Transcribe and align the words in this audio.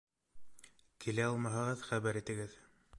Килә 1.05 1.27
алмаһағыҙ, 1.33 1.87
хәбәр 1.93 2.25
итегеҙ 2.25 2.59